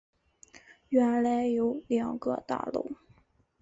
[0.89, 2.89] 原来有两个大楼